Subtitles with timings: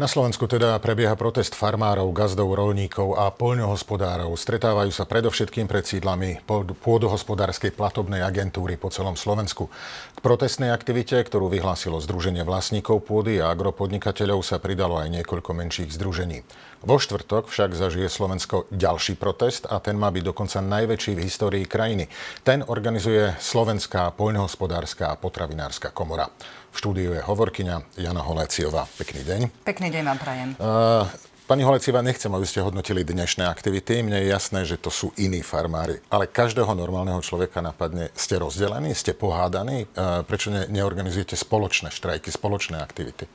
[0.00, 4.32] Na Slovensku teda prebieha protest farmárov, gazdov, rolníkov a poľnohospodárov.
[4.32, 6.40] Stretávajú sa predovšetkým pred sídlami
[6.80, 9.68] pôdohospodárskej platobnej agentúry po celom Slovensku.
[10.16, 15.92] K protestnej aktivite, ktorú vyhlásilo Združenie vlastníkov pôdy a agropodnikateľov, sa pridalo aj niekoľko menších
[15.92, 16.48] združení.
[16.80, 21.64] Vo štvrtok však zažije Slovensko ďalší protest a ten má byť dokonca najväčší v histórii
[21.68, 22.08] krajiny.
[22.40, 26.32] Ten organizuje Slovenská poľnohospodárska a potravinárska komora.
[26.72, 28.88] V štúdiu je hovorkyňa Jana Holéciová.
[28.96, 29.40] Pekný deň.
[29.60, 30.48] Pekný deň vám prajem.
[30.56, 31.04] Uh,
[31.44, 34.06] Pani Holeciva, nechcem, aby ste hodnotili dnešné aktivity.
[34.06, 36.00] Mne je jasné, že to sú iní farmári.
[36.08, 39.90] Ale každého normálneho človeka napadne, ste rozdelení, ste pohádaní.
[40.30, 43.26] Prečo ne, neorganizujete spoločné štrajky, spoločné aktivity?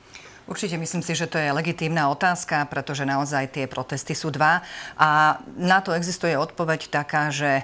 [0.46, 4.62] Určite myslím si, že to je legitímna otázka, pretože naozaj tie protesty sú dva.
[4.94, 7.62] A na to existuje odpoveď taká, že e,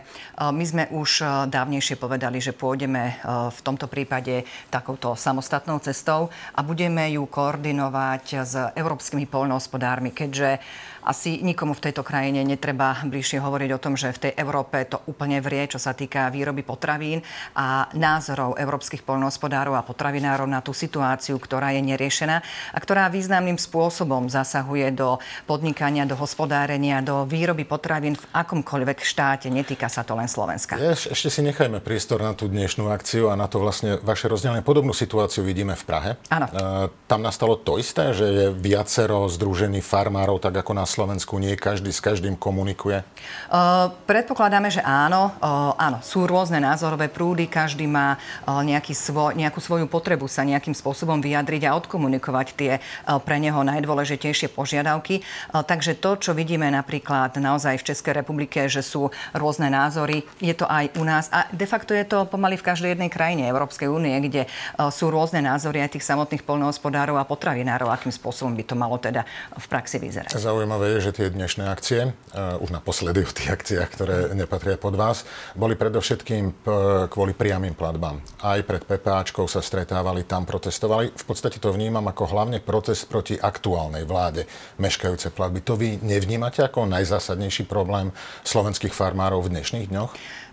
[0.50, 3.14] my sme už e, dávnejšie povedali, že pôjdeme e,
[3.54, 10.58] v tomto prípade takouto samostatnou cestou a budeme ju koordinovať s európskymi poľnohospodármi, keďže
[11.02, 15.02] asi nikomu v tejto krajine netreba bližšie hovoriť o tom, že v tej Európe to
[15.10, 17.20] úplne vrie, čo sa týka výroby potravín
[17.58, 22.36] a názorov európskych poľnohospodárov a potravinárov na tú situáciu, ktorá je neriešená
[22.72, 29.50] a ktorá významným spôsobom zasahuje do podnikania, do hospodárenia, do výroby potravín v akomkoľvek štáte.
[29.50, 30.78] Netýka sa to len Slovenska.
[30.78, 34.62] Ešte si nechajme priestor na tú dnešnú akciu a na to vlastne vaše rozdelenie.
[34.62, 36.10] Podobnú situáciu vidíme v Prahe.
[36.30, 36.46] Áno.
[36.46, 41.56] E, tam nastalo to isté, že je viacero združení farmárov, tak ako na Slovensku nie
[41.56, 43.00] každý s každým komunikuje?
[43.48, 45.32] Uh, predpokladáme, že áno.
[45.40, 50.44] Uh, áno, sú rôzne názorové prúdy, každý má uh, nejaký svo, nejakú svoju potrebu sa
[50.44, 55.24] nejakým spôsobom vyjadriť a odkomunikovať tie uh, pre neho najdôležitejšie požiadavky.
[55.24, 60.52] Uh, takže to, čo vidíme napríklad naozaj v Českej republike, že sú rôzne názory, je
[60.52, 63.88] to aj u nás a de facto je to pomaly v každej jednej krajine Európskej
[63.88, 68.64] únie, kde uh, sú rôzne názory aj tých samotných poľnohospodárov a potravinárov, akým spôsobom by
[68.66, 69.22] to malo teda
[69.54, 70.34] v praxi vyzerať.
[70.34, 74.74] Zaujímavé zaujímavé je, že tie dnešné akcie, uh, už naposledy v tých akciách, ktoré nepatria
[74.74, 75.22] pod vás,
[75.54, 78.18] boli predovšetkým p- kvôli priamým platbám.
[78.42, 81.14] Aj pred PPAčkou sa stretávali, tam protestovali.
[81.14, 84.50] V podstate to vnímam ako hlavne protest proti aktuálnej vláde,
[84.82, 85.62] meškajúce platby.
[85.62, 88.10] To vy nevnímate ako najzásadnejší problém
[88.42, 90.10] slovenských farmárov v dnešných dňoch?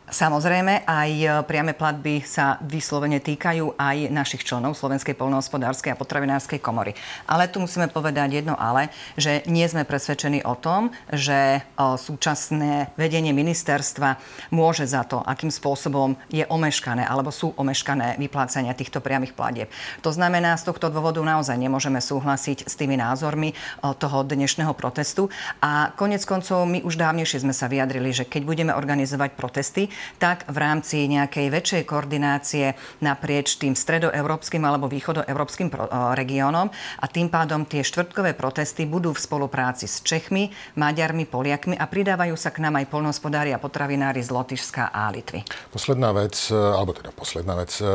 [0.10, 6.58] Samozrejme, aj e, priame platby sa vyslovene týkajú aj našich členov Slovenskej polnohospodárskej a potravinárskej
[6.58, 6.98] komory.
[7.30, 8.90] Ale tu musíme povedať jedno ale,
[9.22, 14.18] že nie sme presvedčení o tom, že e, súčasné vedenie ministerstva
[14.50, 19.70] môže za to, akým spôsobom je omeškané alebo sú omeškané vyplácania týchto priamých platieb.
[20.02, 23.56] To znamená, z tohto dôvodu naozaj nemôžeme súhlasiť s tými názormi e,
[23.94, 25.30] toho dnešného protestu.
[25.62, 30.48] A konec koncov my už dávnejšie sme sa vyjadrili, že keď budeme organizovať protesty, tak
[30.48, 32.74] v rámci nejakej väčšej koordinácie
[33.04, 35.72] naprieč tým stredoeurópskym alebo východoeurópskym
[36.16, 41.86] regiónom a tým pádom tie štvrtkové protesty budú v spolupráci s Čechmi, Maďarmi, Poliakmi a
[41.86, 45.46] pridávajú sa k nám aj polnohospodári a potravinári z Lotyšska a Litvy.
[45.70, 47.86] Posledná vec, e, alebo teda posledná vec, e,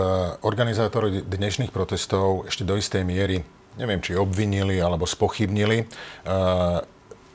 [0.45, 3.43] organizátori dnešných protestov ešte do istej miery
[3.75, 5.85] neviem, či obvinili alebo spochybnili e,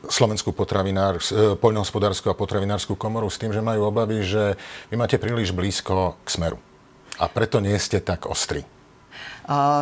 [0.08, 4.56] Slovenskú potravinár, e, poľnohospodárskú a potravinárskú komoru s tým, že majú obavy, že
[4.88, 6.58] vy máte príliš blízko k smeru.
[7.20, 8.64] A preto nie ste tak ostri.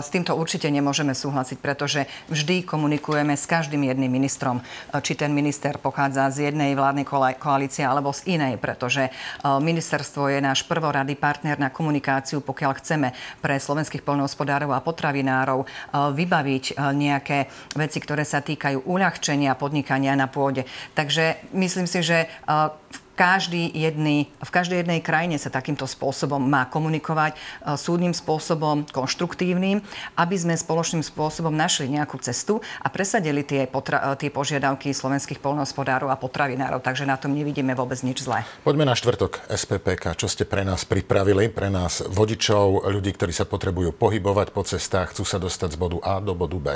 [0.01, 4.63] S týmto určite nemôžeme súhlasiť, pretože vždy komunikujeme s každým jedným ministrom,
[5.03, 7.03] či ten minister pochádza z jednej vládnej
[7.35, 9.11] koalície alebo z inej, pretože
[9.43, 13.11] ministerstvo je náš prvorady partner na komunikáciu, pokiaľ chceme
[13.43, 15.67] pre slovenských poľnohospodárov a potravinárov
[16.15, 20.63] vybaviť nejaké veci, ktoré sa týkajú uľahčenia podnikania na pôde.
[20.95, 26.69] Takže myslím si, že v každý jedný, v každej jednej krajine sa takýmto spôsobom má
[26.69, 27.37] komunikovať e,
[27.73, 29.81] súdnym spôsobom, konštruktívnym,
[30.13, 35.41] aby sme spoločným spôsobom našli nejakú cestu a presadili tie, potra- e, tie požiadavky slovenských
[35.41, 36.85] polnohospodárov a potravinárov.
[36.85, 38.45] Takže na tom nevidíme vôbec nič zlé.
[38.61, 40.13] Poďme na štvrtok SPPK.
[40.13, 45.17] Čo ste pre nás pripravili, pre nás vodičov, ľudí, ktorí sa potrebujú pohybovať po cestách,
[45.17, 46.67] chcú sa dostať z bodu A do bodu B?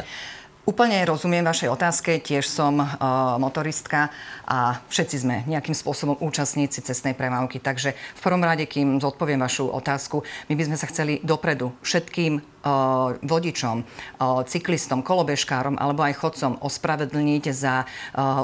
[0.62, 2.94] Úplne rozumiem vašej otázke, tiež som uh,
[3.42, 4.14] motoristka
[4.46, 7.58] a všetci sme nejakým spôsobom účastníci cestnej premávky.
[7.58, 12.51] Takže v prvom rade, kým zodpoviem vašu otázku, my by sme sa chceli dopredu všetkým
[13.26, 13.84] vodičom,
[14.46, 17.90] cyklistom, kolobežkárom alebo aj chodcom ospravedlniť za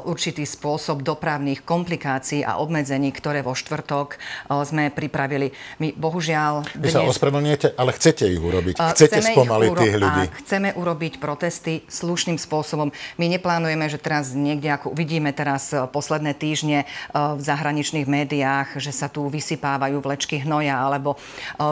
[0.09, 4.17] určitý spôsob dopravných komplikácií a obmedzení, ktoré vo štvrtok
[4.65, 5.53] sme pripravili.
[5.77, 6.65] My bohužiaľ...
[6.81, 8.75] Vy sa ospravedlňujete, ale chcete ich urobiť.
[8.81, 10.23] Chcete spomaliť uro- tých ľudí.
[10.25, 12.89] A chceme urobiť protesty slušným spôsobom.
[13.21, 19.05] My neplánujeme, že teraz niekde, ako vidíme teraz posledné týždne v zahraničných médiách, že sa
[19.13, 21.21] tu vysypávajú vlečky hnoja alebo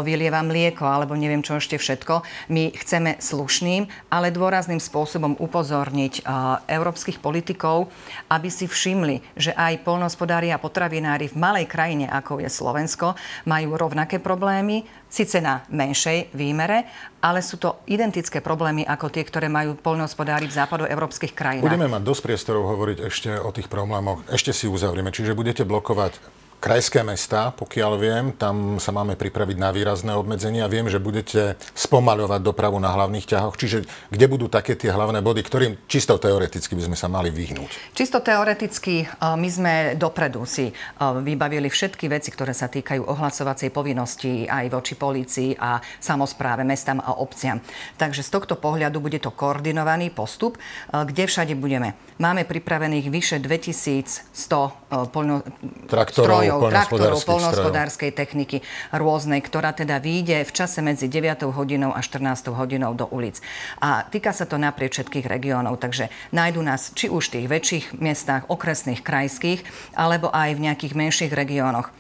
[0.05, 6.27] vylieva mlieko alebo neviem čo ešte všetko My chceme slušným, ale dôrazným spôsobom upozorniť
[6.69, 7.89] európskych politikov,
[8.31, 13.13] aby si všimli, že aj polnohospodári a potravinári v malej krajine, ako je Slovensko,
[13.47, 16.85] majú rovnaké problémy, síce na menšej výmere,
[17.23, 21.65] ale sú to identické problémy ako tie, ktoré majú poľnohospodári v západoeurópskych krajinách.
[21.65, 24.21] Budeme mať dosť priestorov hovoriť ešte o tých problémoch.
[24.29, 25.09] Ešte si uzavrieme.
[25.09, 26.19] Čiže budete blokovať
[26.65, 30.65] krajské mesta, pokiaľ viem, tam sa máme pripraviť na výrazné obmedzenia.
[30.65, 35.45] Viem, že budete spomaľovať dopravu na hlavných ťahoch, čiže kde budú také tie hlavné body,
[35.45, 37.93] ktorým čisto teoreticky by sme sa mali vyhnúť?
[37.93, 40.73] Čisto teoreticky e, my sme dopredu si e,
[41.21, 47.21] vybavili všetky veci, ktoré sa týkajú ohlasovacej povinnosti aj voči polícii a samozpráve, mestám a
[47.21, 47.61] obciam.
[47.93, 51.93] Takže z tohto pohľadu bude to koordinovaný postup, e, kde všade budeme.
[52.17, 55.45] Máme pripravených vyše 2100 poľno...
[55.85, 58.61] Traktorov, strojov, traktorov, polnohospodárskej techniky
[58.93, 63.39] rôznej, ktorá teda vyjde v čase medzi 9 hodinou a 14 hodinou do ulic.
[63.81, 67.85] A týka sa to naprieč všetkých regiónov, takže nájdu nás či už v tých väčších
[67.99, 69.61] miestach, okresných, krajských,
[69.97, 71.91] alebo aj v nejakých menších regiónoch.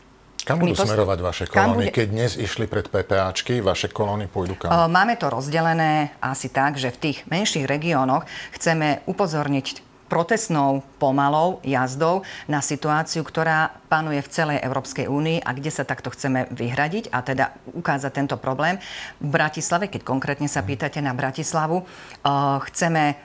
[0.45, 0.93] Kam budú post...
[0.93, 1.89] smerovať vaše kolóny?
[1.89, 1.95] Bude...
[1.97, 4.69] Keď dnes išli pred PPAčky, vaše kolóny pôjdu kam?
[4.93, 12.21] Máme to rozdelené asi tak, že v tých menších regiónoch chceme upozorniť protestnou pomalou jazdou
[12.45, 17.21] na situáciu, ktorá panuje v celej Európskej únii a kde sa takto chceme vyhradiť a
[17.25, 18.77] teda ukázať tento problém.
[19.17, 21.87] V Bratislave, keď konkrétne sa pýtate na Bratislavu, eh,
[22.71, 23.17] chceme eh,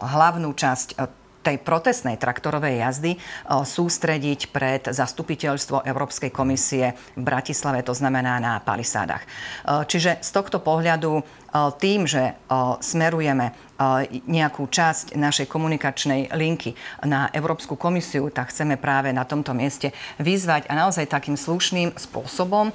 [0.00, 3.12] hlavnú časť eh, tej protestnej traktorovej jazdy
[3.44, 9.28] sústrediť pred zastupiteľstvo Európskej komisie v Bratislave, to znamená na palisádach.
[9.84, 11.20] Čiže z tohto pohľadu
[11.78, 12.34] tým, že
[12.80, 13.52] smerujeme
[14.26, 16.74] nejakú časť našej komunikačnej linky
[17.06, 22.74] na Európsku komisiu, tak chceme práve na tomto mieste vyzvať a naozaj takým slušným spôsobom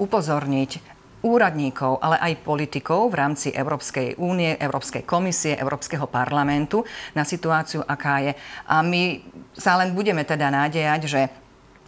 [0.00, 7.82] upozorniť úradníkov, ale aj politikov v rámci Európskej únie, Európskej komisie, Európskeho parlamentu na situáciu,
[7.82, 8.32] aká je.
[8.70, 9.22] A my
[9.56, 11.22] sa len budeme teda nádejať, že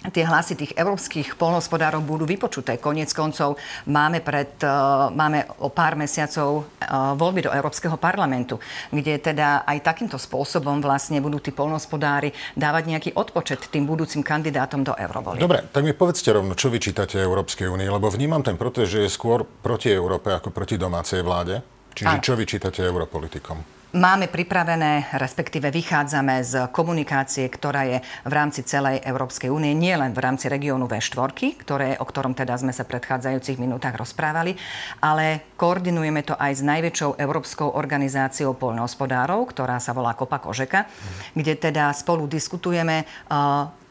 [0.09, 2.81] tie hlasy tých európskych polnohospodárov budú vypočuté.
[2.81, 8.57] Konec koncov máme, pred, uh, máme o pár mesiacov uh, voľby do Európskeho parlamentu,
[8.89, 14.81] kde teda aj takýmto spôsobom vlastne budú tí polnohospodári dávať nejaký odpočet tým budúcim kandidátom
[14.81, 15.37] do eurovolie.
[15.37, 19.11] Dobre, tak mi povedzte rovno, čo vyčítate Európskej únii, lebo vnímam ten protest, že je
[19.13, 21.61] skôr proti Európe ako proti domácej vláde.
[21.93, 22.25] Čiže Áno.
[22.25, 23.80] čo vyčítate europolitikom?
[23.91, 30.15] Máme pripravené, respektíve vychádzame z komunikácie, ktorá je v rámci celej Európskej únie, nie len
[30.15, 34.55] v rámci regiónu V4, ktoré, o ktorom teda sme sa predchádzajúcich minútach rozprávali,
[35.03, 40.87] ale koordinujeme to aj s najväčšou európskou organizáciou poľnohospodárov, ktorá sa volá Kopa Kožeka,
[41.35, 43.03] kde teda spolu diskutujeme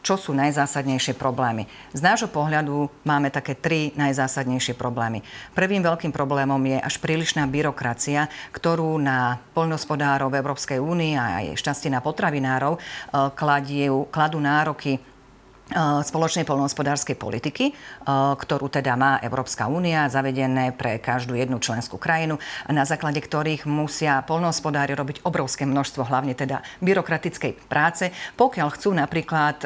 [0.00, 1.68] čo sú najzásadnejšie problémy.
[1.92, 5.20] Z nášho pohľadu máme také tri najzásadnejšie problémy.
[5.52, 11.46] Prvým veľkým problémom je až prílišná byrokracia, ktorú na poľnohospodárov v Európskej únii a aj
[11.60, 12.82] šťastie na potravinárov eh,
[14.08, 15.09] kladú, nároky
[15.78, 17.70] spoločnej polnohospodárskej politiky,
[18.36, 24.20] ktorú teda má Európska únia, zavedené pre každú jednu členskú krajinu, na základe ktorých musia
[24.26, 29.62] polnohospodári robiť obrovské množstvo, hlavne teda byrokratickej práce, pokiaľ chcú napríklad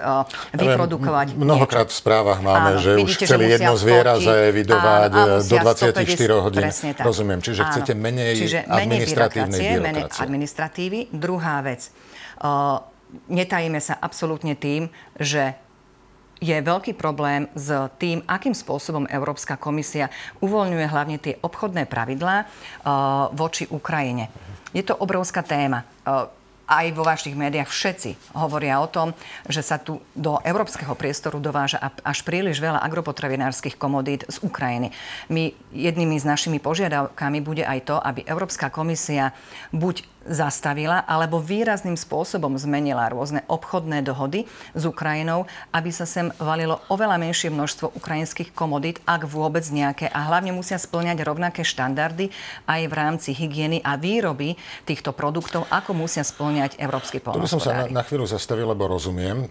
[0.53, 1.35] vyprodukovať...
[1.41, 1.97] Mnohokrát niečo.
[1.97, 5.11] v správach máme, Áno, že vidíte, už chceli jedno zviera zaevidovať
[5.49, 6.65] do 24 hodín.
[7.01, 9.81] Rozumiem, čiže Áno, chcete menej čiže administratívnej byrokracie.
[9.81, 10.99] Menej administratívy.
[11.11, 11.89] Druhá vec.
[13.31, 15.55] Netajíme sa absolútne tým, že
[16.45, 20.13] je veľký problém s tým, akým spôsobom Európska komisia
[20.45, 22.47] uvoľňuje hlavne tie obchodné pravidlá uh,
[23.33, 24.29] voči Ukrajine.
[24.77, 25.89] Je to obrovská téma.
[26.05, 26.29] Uh,
[26.65, 29.13] aj vo vašich médiách všetci hovoria o tom,
[29.49, 34.89] že sa tu do európskeho priestoru dováža až príliš veľa agropotravinárskych komodít z Ukrajiny.
[35.29, 39.37] My jednými z našimi požiadavkami bude aj to, aby Európska komisia
[39.77, 46.81] buď zastavila alebo výrazným spôsobom zmenila rôzne obchodné dohody s Ukrajinou, aby sa sem valilo
[46.89, 50.09] oveľa menšie množstvo ukrajinských komodít, ak vôbec nejaké.
[50.09, 52.33] A hlavne musia splňať rovnaké štandardy
[52.65, 54.57] aj v rámci hygieny a výroby
[54.89, 57.45] týchto produktov, ako musia splňať európsky polnospodári.
[57.45, 59.49] Tu by som sa na, na chvíľu zastavil, lebo rozumiem,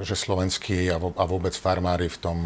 [0.00, 2.38] že slovenskí a, a vôbec farmári v tom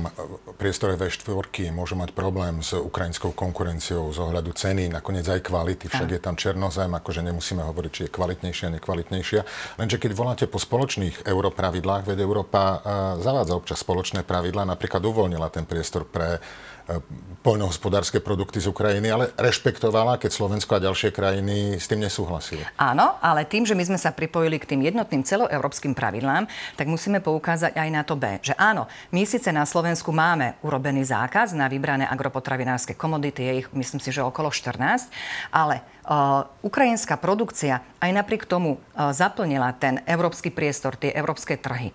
[0.58, 6.08] priestore V4 môžu mať problém s ukrajinskou konkurenciou z ohľadu ceny, nakoniec aj kvality, však
[6.16, 9.40] je tam černozem, akože že nemusíme hovoriť, či je kvalitnejšia, nekvalitnejšia.
[9.76, 12.80] Lenže keď voláte po spoločných europravidlách, veď Európa
[13.20, 16.40] zavádza občas spoločné pravidlá, napríklad uvoľnila ten priestor pre
[17.40, 22.60] poľnohospodárske produkty z Ukrajiny, ale rešpektovala, keď Slovensko a ďalšie krajiny s tým nesúhlasili.
[22.76, 26.44] Áno, ale tým, že my sme sa pripojili k tým jednotným celoeurópskym pravidlám,
[26.76, 31.08] tak musíme poukázať aj na to B, že áno, my síce na Slovensku máme urobený
[31.08, 35.08] zákaz na vybrané agropotravinárske komodity, je ich myslím si, že okolo 14,
[35.54, 41.94] ale Uh, ukrajinská produkcia aj napriek tomu uh, zaplnila ten európsky priestor, tie európske trhy.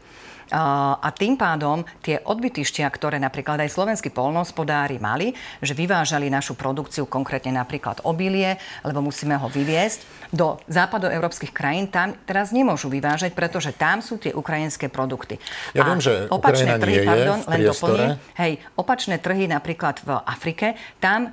[0.53, 5.33] A tým pádom tie odbytištia, ktoré napríklad aj slovenskí polnohospodári mali,
[5.63, 12.13] že vyvážali našu produkciu, konkrétne napríklad obilie, lebo musíme ho vyviesť, do západoeurópskych krajín tam
[12.27, 15.39] teraz nemôžu vyvážať, pretože tam sú tie ukrajinské produkty.
[15.71, 21.31] Ja viem, že opačné trhy, pardon, len doplním, hej, opačné trhy napríklad v Afrike, tam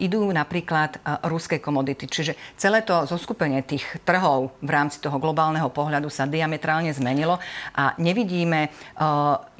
[0.00, 2.08] idú napríklad eh, ruské komodity.
[2.08, 7.38] Čiže celé to zoskupenie tých trhov v rámci toho globálneho pohľadu sa diametrálne zmenilo
[7.76, 8.72] a nevidíme eh,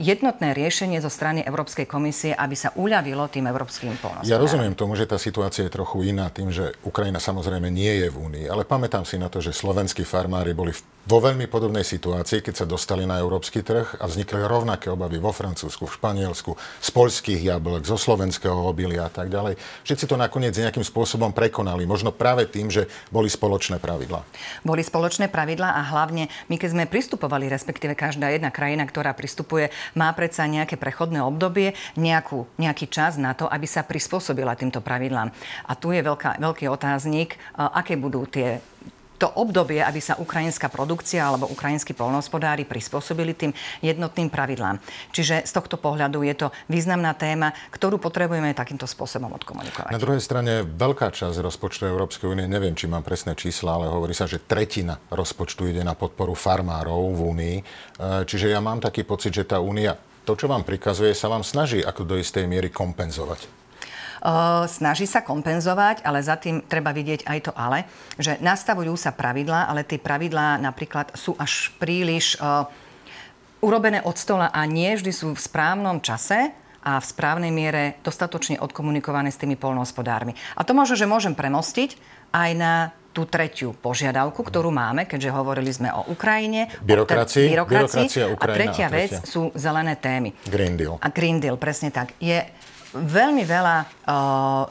[0.01, 4.33] jednotné riešenie zo strany Európskej komisie, aby sa uľavilo tým európskym polnospodárom.
[4.33, 8.09] Ja rozumiem tomu, že tá situácia je trochu iná tým, že Ukrajina samozrejme nie je
[8.09, 10.73] v Únii, ale pamätám si na to, že slovenskí farmári boli
[11.09, 15.33] vo veľmi podobnej situácii, keď sa dostali na európsky trh a vznikli rovnaké obavy vo
[15.33, 16.53] Francúzsku, v Španielsku,
[16.85, 19.57] z polských jablok, zo slovenského obilia a tak ďalej.
[19.89, 21.89] Všetci to nakoniec nejakým spôsobom prekonali.
[21.89, 24.21] Možno práve tým, že boli spoločné pravidlá.
[24.69, 29.73] Boli spoločné pravidlá a hlavne my, keď sme pristupovali, respektíve každá jedna krajina, ktorá pristupuje,
[29.97, 35.33] má predsa nejaké prechodné obdobie, nejakú, nejaký čas na to, aby sa prispôsobila týmto pravidlám.
[35.65, 38.61] A tu je veľká, veľký otáznik, aké budú tie
[39.19, 43.51] to obdobie, aby sa ukrajinská produkcia alebo ukrajinskí polnohospodári prispôsobili tým
[43.83, 44.79] jednotným pravidlám.
[45.11, 49.91] Čiže z tohto pohľadu je to významná téma, ktorú potrebujeme takýmto spôsobom odkomunikovať.
[49.91, 54.15] Na druhej strane veľká časť rozpočtu Európskej únie, neviem, či mám presné čísla, ale hovorí
[54.15, 57.57] sa, že tretina rozpočtu ide na podporu farmárov v únii.
[57.59, 57.65] E,
[58.23, 61.81] čiže ja mám taký pocit, že tá únia to, čo vám prikazuje, sa vám snaží
[61.81, 63.68] ako do istej miery kompenzovať
[64.67, 67.87] snaží sa kompenzovať, ale za tým treba vidieť aj to ale,
[68.19, 72.35] že nastavujú sa pravidlá, ale tie pravidlá napríklad sú až príliš
[73.59, 78.63] urobené od stola a nie vždy sú v správnom čase a v správnej miere dostatočne
[78.63, 80.33] odkomunikované s tými polnohospodármi.
[80.55, 81.99] A to možno, že môžem premostiť
[82.31, 82.75] aj na
[83.11, 86.71] tú tretiu požiadavku, ktorú máme, keďže hovorili sme o Ukrajine.
[86.87, 87.51] Byrokracii.
[87.51, 88.07] O byrokracii.
[88.07, 90.31] Byrokracia, Ukrajina, a tretia a tretia vec sú zelené témy.
[90.47, 91.03] Green Deal.
[91.03, 92.15] A Green Deal, presne tak.
[92.23, 92.39] Je
[93.05, 93.87] veľmi veľa uh,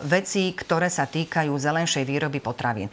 [0.04, 2.92] vecí, ktoré sa týkajú zelenšej výroby potravín.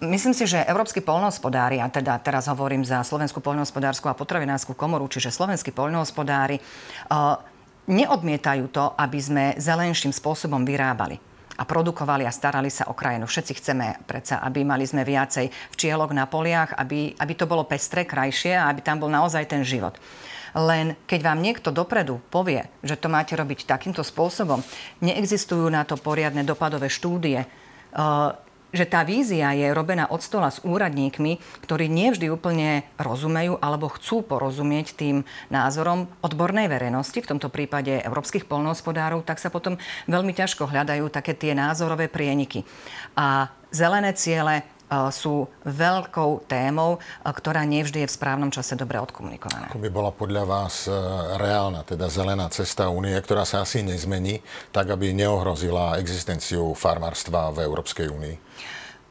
[0.00, 5.04] Myslím si, že európsky poľnohospodári, a teda teraz hovorím za Slovenskú poľnohospodárskú a potravinárskú komoru,
[5.12, 7.36] čiže slovenskí poľnohospodári, uh,
[7.90, 11.20] neodmietajú to, aby sme zelenším spôsobom vyrábali
[11.60, 13.28] a produkovali a starali sa o krajinu.
[13.28, 18.08] Všetci chceme predsa, aby mali sme viacej včielok na poliach, aby, aby to bolo pestré,
[18.08, 20.00] krajšie a aby tam bol naozaj ten život.
[20.54, 24.62] Len keď vám niekto dopredu povie, že to máte robiť takýmto spôsobom,
[25.04, 28.34] neexistujú na to poriadne dopadové štúdie, uh,
[28.70, 34.22] že tá vízia je robená od stola s úradníkmi, ktorí nevždy úplne rozumejú alebo chcú
[34.22, 39.74] porozumieť tým názorom odbornej verejnosti, v tomto prípade európskych polnohospodárov, tak sa potom
[40.06, 42.62] veľmi ťažko hľadajú také tie názorové prieniky.
[43.18, 44.62] A zelené ciele
[45.14, 49.70] sú veľkou témou, ktorá nevždy je v správnom čase dobre odkomunikovaná.
[49.70, 50.94] Ako by bola podľa vás e,
[51.38, 54.42] reálna, teda zelená cesta únie, ktorá sa asi nezmení,
[54.74, 58.36] tak aby neohrozila existenciu farmárstva v Európskej únii?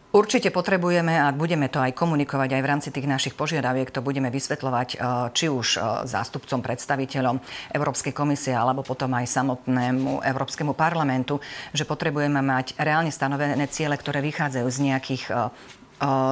[0.10, 4.34] Určite potrebujeme a budeme to aj komunikovať aj v rámci tých našich požiadaviek, to budeme
[4.34, 4.98] vysvetľovať e,
[5.38, 7.38] či už e, zástupcom, predstaviteľom
[7.78, 11.38] Európskej komisie alebo potom aj samotnému Európskemu parlamentu,
[11.78, 15.38] že potrebujeme mať reálne stanovené ciele, ktoré vychádzajú z nejakých, e,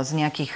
[0.02, 0.54] z nejakých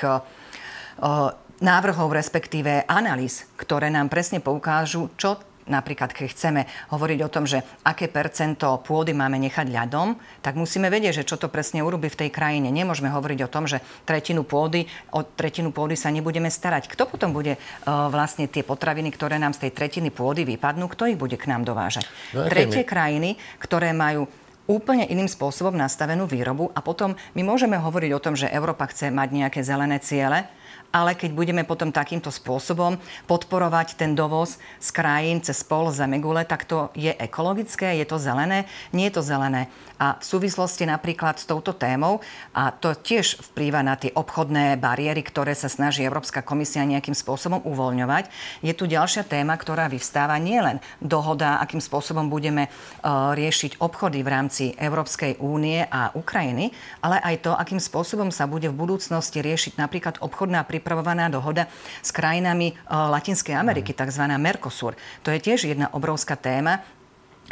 [1.62, 5.38] návrhov, respektíve analýz, ktoré nám presne poukážu, čo
[5.68, 6.62] napríklad keď chceme
[6.94, 11.38] hovoriť o tom, že aké percento pôdy máme nechať ľadom, tak musíme vedieť, že čo
[11.38, 12.74] to presne urobí v tej krajine.
[12.74, 16.90] Nemôžeme hovoriť o tom, že tretinu pôdy, o tretinu pôdy sa nebudeme starať.
[16.90, 21.12] Kto potom bude uh, vlastne tie potraviny, ktoré nám z tej tretiny pôdy vypadnú, kto
[21.12, 22.08] ich bude k nám dovážať?
[22.34, 22.90] No, Tretie my...
[22.90, 24.26] krajiny, ktoré majú
[24.70, 29.12] úplne iným spôsobom nastavenú výrobu a potom my môžeme hovoriť o tom, že Európa chce
[29.12, 30.48] mať nejaké zelené ciele,
[30.92, 36.44] ale keď budeme potom takýmto spôsobom podporovať ten dovoz z krajín cez pol za megule,
[36.44, 39.72] tak to je ekologické, je to zelené, nie je to zelené.
[40.02, 42.26] A v súvislosti napríklad s touto témou,
[42.58, 47.62] a to tiež vplýva na tie obchodné bariéry, ktoré sa snaží Európska komisia nejakým spôsobom
[47.64, 48.28] uvoľňovať,
[48.66, 54.32] je tu ďalšia téma, ktorá vyvstáva nielen dohoda, akým spôsobom budeme uh, riešiť obchody v
[54.34, 56.74] rámci Európskej únie a Ukrajiny,
[57.06, 61.70] ale aj to, akým spôsobom sa bude v budúcnosti riešiť napríklad obchodná pripravovaná dohoda
[62.02, 64.26] s krajinami uh, Latinskej Ameriky, tzv.
[64.42, 64.98] Mercosur.
[65.22, 66.82] To je tiež jedna obrovská téma,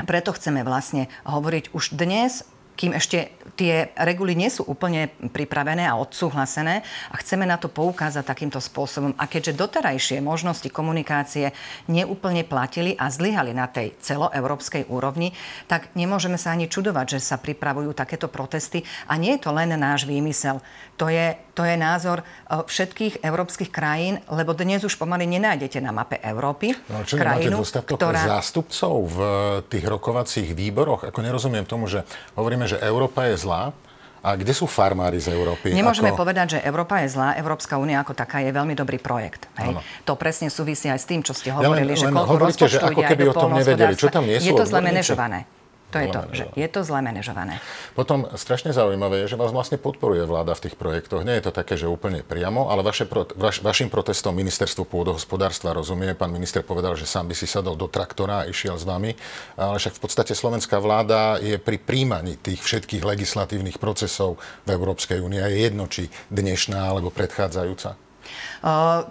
[0.09, 2.41] preto chceme vlastne hovoriť už dnes
[2.79, 6.79] kým ešte tie reguly nie sú úplne pripravené a odsúhlasené
[7.12, 9.12] a chceme na to poukázať takýmto spôsobom.
[9.19, 11.51] A keďže doterajšie možnosti komunikácie
[11.91, 15.36] neúplne platili a zlyhali na tej celoeurópskej úrovni,
[15.67, 18.88] tak nemôžeme sa ani čudovať, že sa pripravujú takéto protesty.
[19.12, 20.63] A nie je to len náš výmysel.
[20.95, 25.92] To je, to je názor e, všetkých európskych krajín, lebo dnes už pomaly nenájdete na
[25.92, 28.39] mape Európy no, čo krajinu, ktorá...
[28.39, 29.20] zástupcov v
[29.68, 31.04] tých rokovacích výboroch?
[31.12, 32.08] Ako nerozumiem tomu, že
[32.39, 33.75] hovoríme, že Európa je zlá,
[34.20, 35.72] a kde sú farmári z Európy?
[35.72, 36.28] Nemôžeme ako...
[36.28, 37.39] povedať, že Európa je zlá.
[37.39, 39.48] Európska únia ako taká je veľmi dobrý projekt.
[39.56, 39.80] Hej?
[40.04, 42.84] To presne súvisí aj s tým, čo ste hovorili, ja len, že koľko hovoríte, že
[42.84, 43.96] ako keby o tom nevedeli.
[43.96, 45.48] Čo tam nie sú Je to zle manažované.
[45.89, 47.58] To je to, že je to zle manažované.
[47.98, 51.25] Potom strašne zaujímavé je, že vás vlastne podporuje vláda v tých projektoch.
[51.25, 56.13] Nie je to také, že úplne priamo, ale vaše, vaš, vašim protestom ministerstvo pôdohospodárstva rozumie.
[56.13, 59.17] Pán minister povedal, že sám by si sadol do traktora a išiel s vami.
[59.58, 64.38] Ale však v podstate slovenská vláda je pri príjmaní tých všetkých legislatívnych procesov
[64.69, 65.41] v Európskej únii.
[65.41, 68.09] Je jedno, či dnešná alebo predchádzajúca.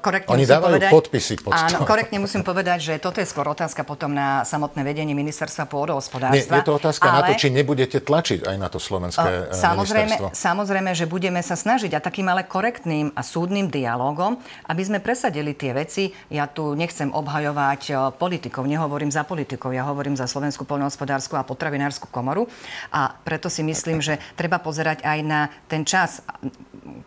[0.04, 1.88] Korektne Oni dávajú povedať, podpisy pod Áno, to.
[1.88, 6.36] korektne musím povedať, že toto je skôr otázka potom na samotné vedenie ministerstva pôdohospodárstva.
[6.36, 7.16] Nie, je to otázka ale...
[7.16, 11.96] na to, či nebudete tlačiť aj na to slovenské samozrejme, samozrejme, že budeme sa snažiť
[11.96, 14.36] a takým ale korektným a súdnym dialogom,
[14.68, 16.12] aby sme presadili tie veci.
[16.28, 22.12] Ja tu nechcem obhajovať politikov, nehovorím za politikov, ja hovorím za Slovenskú poľnohospodárskú a potravinárskú
[22.12, 22.44] komoru
[22.92, 26.20] a preto si myslím, že treba pozerať aj na ten čas,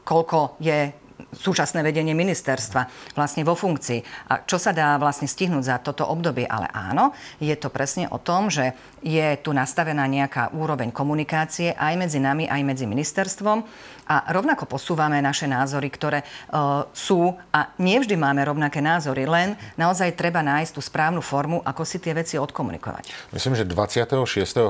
[0.02, 0.90] koľko je
[1.32, 4.30] súčasné vedenie ministerstva vlastne vo funkcii.
[4.32, 6.46] A čo sa dá vlastne stihnúť za toto obdobie?
[6.46, 11.94] Ale áno, je to presne o tom, že je tu nastavená nejaká úroveň komunikácie aj
[11.98, 13.64] medzi nami, aj medzi ministerstvom
[14.08, 20.18] a rovnako posúvame naše názory, ktoré uh, sú a nevždy máme rovnaké názory, len naozaj
[20.18, 23.34] treba nájsť tú správnu formu, ako si tie veci odkomunikovať.
[23.34, 24.14] Myslím, že 26.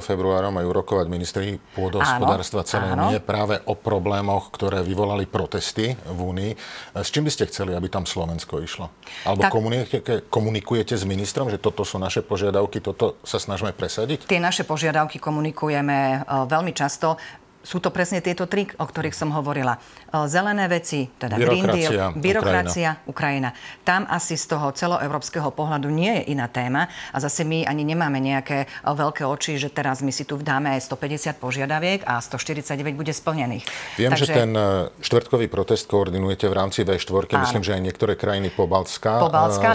[0.03, 3.09] februára majú rokovať ministri pôdohospodárstva celé áno.
[3.09, 6.51] nie práve o problémoch, ktoré vyvolali protesty v Únii.
[6.99, 8.93] S čím by ste chceli, aby tam Slovensko išlo?
[9.25, 14.29] Alebo tak, komunikujete, komunikujete s ministrom, že toto sú naše požiadavky, toto sa snažíme presadiť?
[14.29, 17.17] Tie naše požiadavky komunikujeme uh, veľmi často
[17.61, 19.77] sú to presne tieto tri, o ktorých som hovorila.
[20.09, 23.49] E, zelené veci, teda Green Deal, byrokracia, Ukrajina.
[23.53, 23.83] Ukrajina.
[23.85, 28.17] Tam asi z toho celoeurópskeho pohľadu nie je iná téma a zase my ani nemáme
[28.17, 32.97] nejaké e, veľké oči, že teraz my si tu dáme aj 150 požiadaviek a 149
[32.97, 33.63] bude splnených.
[34.01, 34.25] Viem, Takže...
[34.25, 37.37] že ten e, štvrtkový protest koordinujete v rámci V4.
[37.37, 37.45] Áno.
[37.45, 39.21] Myslím, že aj niektoré krajiny po Balcka,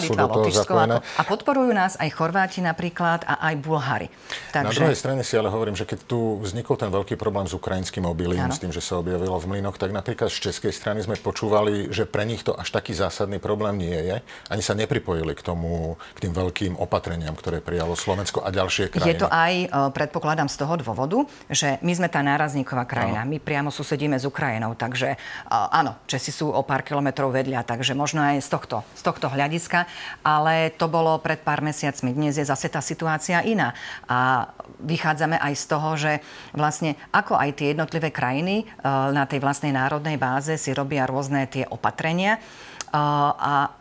[0.03, 0.95] sú Litva, do toho zapojené.
[1.17, 4.09] A podporujú nás aj Chorváti napríklad a aj Bulhári.
[4.51, 4.67] Takže...
[4.67, 7.76] Na druhej strane si ale hovorím, že keď tu vznikol ten veľký problém s Ukrajinou,
[7.77, 11.21] ukrajinským obilím, s tým, že sa objavilo v mlynoch, tak napríklad z českej strany sme
[11.21, 14.17] počúvali, že pre nich to až taký zásadný problém nie je.
[14.49, 19.13] Ani sa nepripojili k tomu, k tým veľkým opatreniam, ktoré prijalo Slovensko a ďalšie krajiny.
[19.13, 23.29] Je to aj, e, predpokladám, z toho dôvodu, že my sme tá nárazníková krajina.
[23.29, 23.37] Ano.
[23.37, 25.17] My priamo susedíme s Ukrajinou, takže e,
[25.53, 29.85] áno, Česi sú o pár kilometrov vedľa, takže možno aj z tohto, z tohto hľadiska,
[30.25, 32.17] ale to bolo pred pár mesiacmi.
[32.17, 33.77] Dnes je zase tá situácia iná.
[34.09, 34.49] A
[34.81, 36.13] vychádzame aj z toho, že
[36.57, 38.67] vlastne ako aj tie tie jednotlivé krajiny eh,
[39.11, 42.39] na tej vlastnej národnej báze si robia rôzne tie opatrenia.
[42.39, 43.75] Eh, a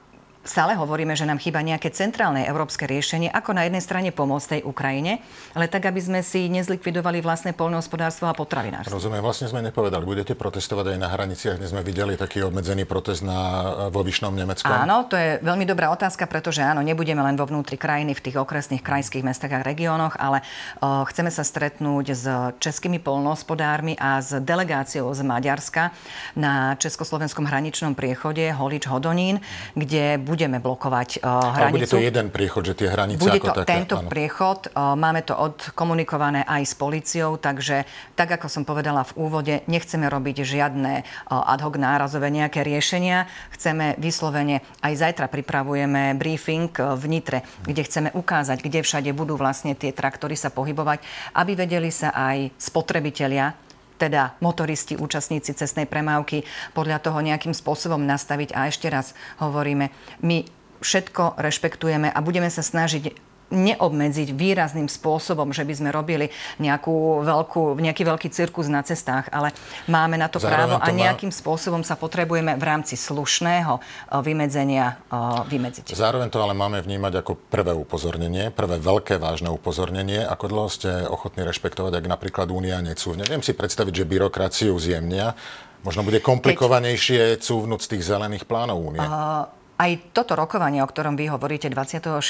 [0.45, 4.61] stále hovoríme, že nám chýba nejaké centrálne európske riešenie, ako na jednej strane pomôcť tej
[4.63, 5.19] Ukrajine,
[5.57, 8.93] ale tak, aby sme si nezlikvidovali vlastné poľnohospodárstvo a potravinárstvo.
[8.93, 10.05] Rozumiem, vlastne sme nepovedali.
[10.05, 14.69] Budete protestovať aj na hraniciach, dnes sme videli taký obmedzený protest na, vo Vyšnom Nemecku.
[14.69, 18.37] Áno, to je veľmi dobrá otázka, pretože áno, nebudeme len vo vnútri krajiny, v tých
[18.37, 20.45] okresných krajských mestách a regiónoch, ale
[20.77, 22.25] o, chceme sa stretnúť s
[22.61, 25.89] českými poľnohospodármi a s delegáciou z Maďarska
[26.37, 29.41] na československom hraničnom priechode Holič-Hodonín,
[29.73, 31.63] kde budeme blokovať uh, hranicu.
[31.63, 34.11] Ale bude to jeden priechod, že tie hranice bude ako to také, tento áno.
[34.11, 34.59] priechod.
[34.75, 37.87] Uh, máme to odkomunikované aj s policiou, takže
[38.19, 43.31] tak, ako som povedala v úvode, nechceme robiť žiadne uh, ad hoc nárazové nejaké riešenia.
[43.55, 49.71] Chceme vyslovene, aj zajtra pripravujeme briefing v Nitre, kde chceme ukázať, kde všade budú vlastne
[49.71, 50.99] tie traktory sa pohybovať,
[51.39, 53.64] aby vedeli sa aj spotrebitelia
[53.95, 56.43] teda motoristi, účastníci cestnej premávky,
[56.75, 58.55] podľa toho nejakým spôsobom nastaviť.
[58.55, 59.91] A ešte raz hovoríme,
[60.23, 60.45] my
[60.83, 67.77] všetko rešpektujeme a budeme sa snažiť neobmedziť výrazným spôsobom, že by sme robili nejakú veľkú,
[67.77, 69.53] nejaký veľký cirkus na cestách, ale
[69.85, 71.37] máme na to Zároveň právo to a nejakým má...
[71.37, 73.83] spôsobom sa potrebujeme v rámci slušného eh,
[74.25, 75.93] vymedzenia eh, vymedziť.
[75.93, 80.25] Zároveň to ale máme vnímať ako prvé upozornenie, prvé veľké vážne upozornenie.
[80.25, 83.25] Ako dlho ste ochotní rešpektovať, ak napríklad Únia necúvne?
[83.29, 85.37] Neviem si predstaviť, že byrokraciu zjemnia.
[85.85, 87.45] Možno bude komplikovanejšie Keď...
[87.45, 89.05] cúvnuť z tých zelených plánov Únie.
[89.05, 92.23] Uh aj toto rokovanie, o ktorom vy hovoríte 26.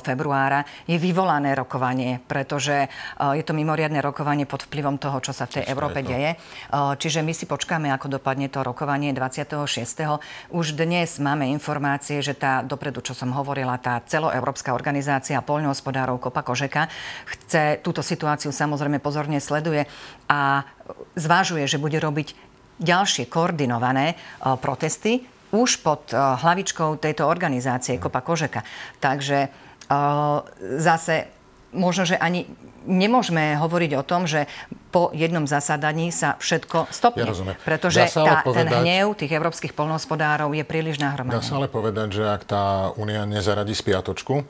[0.00, 2.88] februára, je vyvolané rokovanie, pretože
[3.20, 6.40] je to mimoriadne rokovanie pod vplyvom toho, čo sa v tej Čiže Európe deje.
[6.72, 10.56] Čiže my si počkáme, ako dopadne to rokovanie 26.
[10.56, 16.40] Už dnes máme informácie, že tá dopredu, čo som hovorila, tá celoeurópska organizácia poľnohospodárov Kopa
[16.40, 16.88] Kožeka
[17.28, 19.84] chce túto situáciu samozrejme pozorne sleduje
[20.32, 20.64] a
[21.12, 22.32] zvážuje, že bude robiť
[22.80, 24.16] ďalšie koordinované
[24.64, 28.60] protesty už pod eh, hlavičkou tejto organizácie Kopa Kožeka.
[29.00, 30.36] Takže eh,
[30.76, 31.32] zase
[31.72, 32.48] možno, že ani
[32.86, 34.46] nemôžeme hovoriť o tom, že
[34.94, 37.26] po jednom zasadaní sa všetko stopne.
[37.26, 41.42] Ja pretože tá, povedať, ten hnev tých európskych polnohospodárov je príliš nahromadený.
[41.42, 44.46] Dá sa ale povedať, že ak tá únia nezaradí spiatočku,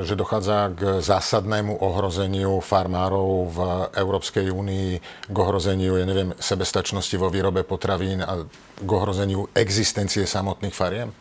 [0.00, 3.58] že dochádza k zásadnému ohrozeniu farmárov v
[3.92, 4.90] Európskej únii,
[5.28, 8.48] k ohrozeniu, ja neviem, sebestačnosti vo výrobe potravín a
[8.80, 11.12] k ohrozeniu existencie samotných fariem?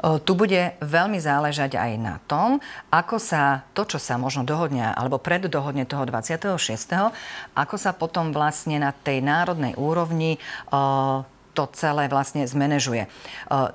[0.00, 5.20] Tu bude veľmi záležať aj na tom, ako sa to, čo sa možno dohodne, alebo
[5.20, 6.56] preddohodne toho 26.,
[7.52, 10.40] ako sa potom vlastne na tej národnej úrovni
[11.50, 13.10] to celé vlastne zmanéžuje.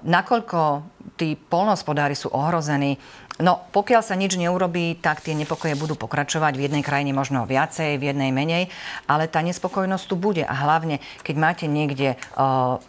[0.02, 0.82] Nakoľko
[1.20, 2.98] tí polnospodári sú ohrození,
[3.36, 6.56] No, pokiaľ sa nič neurobí, tak tie nepokoje budú pokračovať.
[6.56, 8.72] V jednej krajine možno viacej, v jednej menej,
[9.12, 10.48] ale tá nespokojnosť tu bude.
[10.48, 12.80] A hlavne, keď máte niekde uh,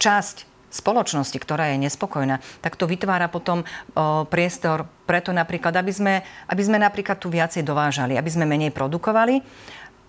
[0.00, 6.14] časť spoločnosti, ktorá je nespokojná, tak to vytvára potom uh, priestor preto napríklad, aby sme,
[6.48, 9.44] aby sme napríklad tu viacej dovážali, aby sme menej produkovali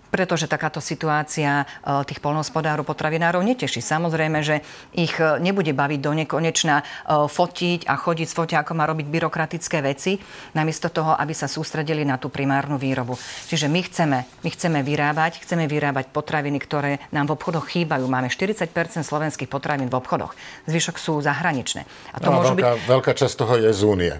[0.08, 1.66] pretože takáto situácia e,
[2.06, 3.82] tých polnohospodárov, potravinárov neteší.
[3.82, 4.62] Samozrejme, že
[4.94, 6.84] ich e, nebude baviť do nekonečna e,
[7.26, 10.18] fotiť a chodiť s fotia, ako má robiť byrokratické veci,
[10.54, 13.18] namiesto toho, aby sa sústredili na tú primárnu výrobu.
[13.50, 18.06] Čiže my chceme, my chceme vyrábať, chceme vyrábať potraviny, ktoré nám v obchodoch chýbajú.
[18.06, 18.70] Máme 40%
[19.02, 20.32] slovenských potravín v obchodoch.
[20.70, 21.84] Zvyšok sú zahraničné.
[22.14, 22.88] A to no, môžu veľká, byť...
[22.88, 24.14] veľká časť toho je z únie.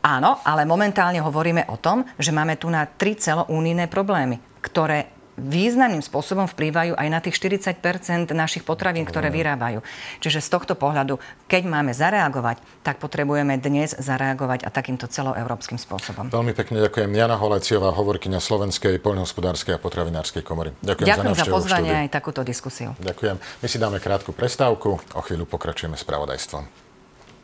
[0.00, 6.04] Áno, ale momentálne hovoríme o tom, že máme tu na tri celoúnijné problémy, ktoré významným
[6.04, 9.80] spôsobom vplývajú aj na tých 40% našich potravín, ktoré vyrábajú.
[10.20, 11.16] Čiže z tohto pohľadu,
[11.48, 16.28] keď máme zareagovať, tak potrebujeme dnes zareagovať a takýmto celoeurópskym spôsobom.
[16.28, 17.08] Veľmi pekne ďakujem.
[17.16, 20.76] Jana Holeciová, hovorkyňa Slovenskej poľnohospodárskej a potravinárskej komory.
[20.84, 22.92] Ďakujem, ďakujem za, za pozvanie aj takúto diskusiu.
[23.00, 23.36] Ďakujem.
[23.40, 25.00] My si dáme krátku prestávku.
[25.16, 26.89] O chvíľu pokračujeme s pravodajstvom.